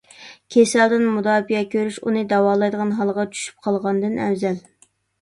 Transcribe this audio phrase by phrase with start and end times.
[0.53, 4.63] كېسەلدىن مۇداپىئە كۆرۈش، ئۇنى داۋالايدىغان ھالغا چۈشۈپ قالغاندىن ئەۋزەل.